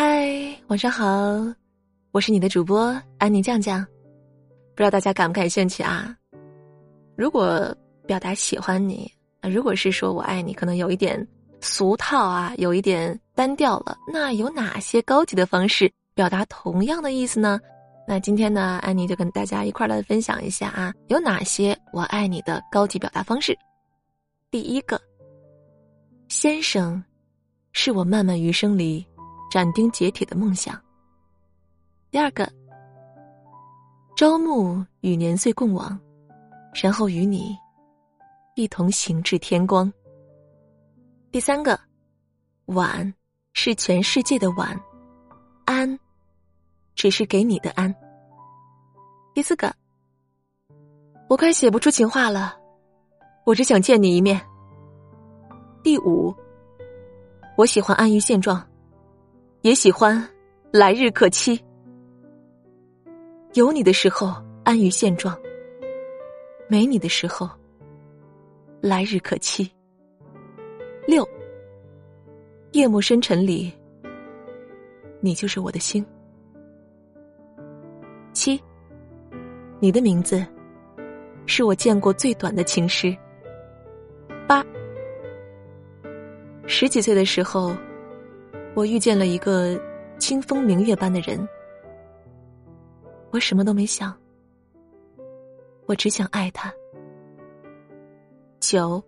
[0.00, 1.04] 嗨，晚上好，
[2.12, 3.84] 我是你的主播安妮酱酱。
[3.84, 6.16] 不知道大家感不感兴趣啊？
[7.16, 7.76] 如果
[8.06, 11.26] 表达喜欢你，如果是说我爱你，可能有一点
[11.60, 13.96] 俗套啊，有一点单调了。
[14.12, 17.58] 那有哪些高级的方式表达同样的意思呢？
[18.06, 23.52] 那今天呢，安妮就跟大家一块来分享一下啊，有哪些我爱你的高级表达方式。
[24.48, 25.00] 第一个，
[26.28, 27.02] 先生，
[27.72, 29.04] 是我漫漫余生里
[29.50, 30.80] 斩钉截铁的梦想。
[32.10, 32.50] 第二个，
[34.16, 35.98] 朝暮与年岁共往，
[36.82, 37.56] 然后与你
[38.54, 39.92] 一同行至天光。
[41.30, 41.78] 第三个，
[42.66, 43.12] 晚
[43.52, 44.78] 是全世界的晚，
[45.66, 45.98] 安
[46.94, 47.94] 只是给你的安。
[49.34, 49.72] 第四个，
[51.28, 52.56] 我快写不出情话了。
[53.44, 54.40] 我只想见你一面。
[55.82, 56.34] 第五，
[57.56, 58.66] 我喜欢安于现状，
[59.62, 60.22] 也喜欢
[60.70, 61.60] 来日可期。
[63.54, 65.36] 有你的时候安于现状，
[66.68, 67.48] 没你的时候
[68.80, 69.68] 来日可期。
[71.06, 71.26] 六，
[72.72, 73.72] 夜幕深沉里，
[75.20, 76.04] 你就是我的星。
[78.32, 78.62] 七，
[79.80, 80.46] 你的名字
[81.46, 83.16] 是我见过最短的情诗。
[84.46, 84.64] 八，
[86.66, 87.74] 十几岁的时候，
[88.74, 89.80] 我遇见了一个
[90.18, 91.48] 清风明月般的人。
[93.30, 94.16] 我什么都没想，
[95.86, 96.72] 我只想爱他。
[98.60, 99.02] 九，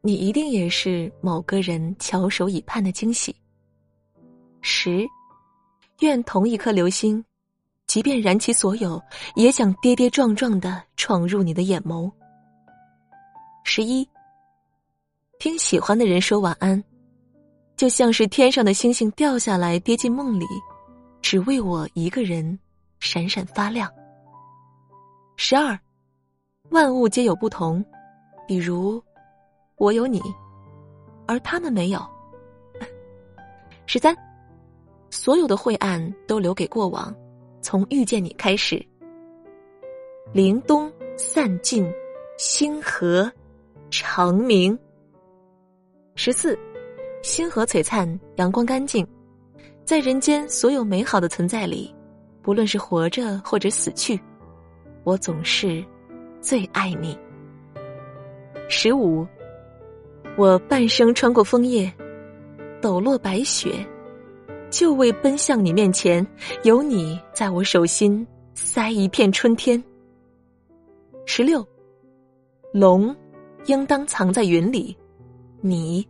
[0.00, 3.34] 你一定也是某个人翘首以盼的惊喜。
[4.60, 5.06] 十，
[6.00, 7.24] 愿同一颗流星，
[7.86, 9.00] 即便燃起所有，
[9.36, 12.10] 也想跌跌撞撞的闯入你的眼眸。
[13.64, 14.06] 十一。
[15.38, 16.82] 听喜欢的人说晚安，
[17.80, 20.44] 就像是天上的星星掉下来跌进梦里，
[21.22, 22.58] 只为我一个人
[22.98, 23.90] 闪闪发亮。
[25.36, 25.80] 十二，
[26.68, 27.82] 万物皆有不同，
[28.46, 29.02] 比如
[29.76, 30.20] 我有你，
[31.26, 32.06] 而他们没有。
[33.86, 34.14] 十三，
[35.08, 37.16] 所有的晦暗都留给过往，
[37.62, 38.86] 从遇见你开始。
[40.34, 41.90] 凛冬散尽，
[42.36, 43.32] 星河
[43.90, 44.78] 长明。
[46.14, 46.58] 十四，
[47.22, 49.06] 星河璀璨，阳光干净，
[49.84, 51.94] 在人间所有美好的存在里，
[52.42, 54.18] 不论是活着或者死去，
[55.04, 55.84] 我总是
[56.40, 57.16] 最爱你。
[58.68, 59.26] 十五，
[60.38, 61.92] 我半生穿过枫叶，
[62.80, 63.86] 抖落白雪，
[64.70, 66.26] 就为奔向你面前，
[66.62, 69.82] 有你在我手心，塞一片春天。
[71.26, 71.66] 十六，
[72.72, 73.14] 龙
[73.66, 74.96] 应当藏在云里。
[75.60, 76.06] 你，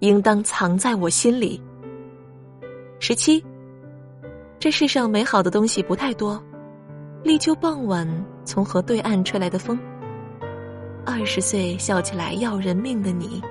[0.00, 1.60] 应当藏在我心里。
[2.98, 3.42] 十七，
[4.58, 6.42] 这世上美好的东西不太多。
[7.22, 8.06] 立秋傍晚，
[8.44, 9.78] 从河对岸吹来的风。
[11.06, 13.42] 二十岁笑起来要人命的你。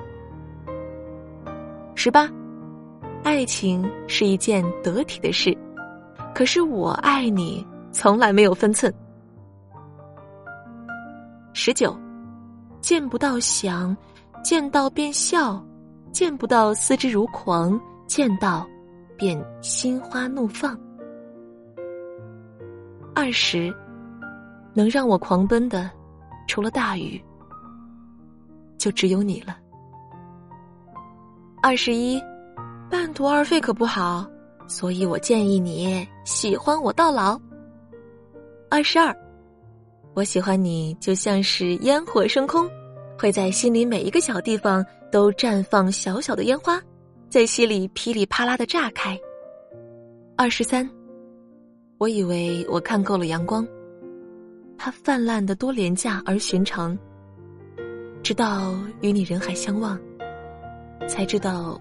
[1.95, 2.29] 十八，
[3.23, 5.55] 爱情是一件得体的事，
[6.33, 8.93] 可是我爱你从来没有分寸。
[11.53, 11.95] 十九，
[12.81, 13.95] 见不到想。
[14.41, 15.61] 见到便笑，
[16.11, 18.67] 见不到思之如狂，见到
[19.17, 20.77] 便心花怒放。
[23.13, 23.73] 二十，
[24.73, 25.89] 能让我狂奔的，
[26.47, 27.21] 除了大雨，
[28.77, 29.57] 就只有你了。
[31.61, 32.21] 二十一，
[32.89, 34.25] 半途而废可不好，
[34.67, 37.39] 所以我建议你喜欢我到老。
[38.69, 39.15] 二十二，
[40.13, 42.69] 我喜欢你就像是烟火升空。
[43.19, 46.81] 会在心里每一个小地方都绽放小小的烟花，
[47.27, 49.19] 在心里噼里啪啦的炸开。
[50.37, 50.89] 二十三，
[51.97, 53.67] 我以为我看够了阳光，
[54.77, 56.97] 它泛滥的多廉价而寻常。
[58.23, 59.99] 直到与你人海相望，
[61.05, 61.77] 才知道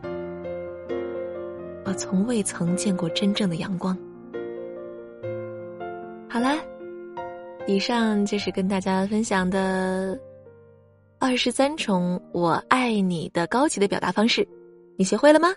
[1.84, 3.96] 我从未曾见过真正的阳光。
[6.28, 6.58] 好啦，
[7.68, 10.18] 以上就是跟大家分享的。
[11.20, 14.46] 二十三重我爱你的高级的表达方式，
[14.96, 15.48] 你学会了吗？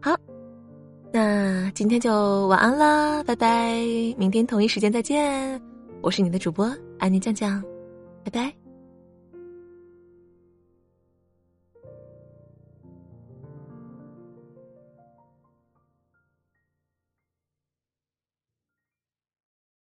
[0.00, 0.14] 好，
[1.12, 3.74] 那今天就晚安啦，拜拜！
[4.18, 5.60] 明天同一时间再见，
[6.02, 7.62] 我是你的主播安妮酱酱，
[8.24, 8.61] 拜拜。